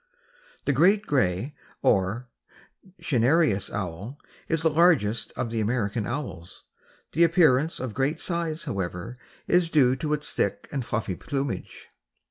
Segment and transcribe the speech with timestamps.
[0.65, 1.53] The Great Gray
[1.83, 2.27] or
[2.99, 6.63] Cinereous Owl is the largest of the American owls.
[7.11, 9.15] The appearance of great size, however,
[9.47, 11.87] is due to its thick and fluffy plumage.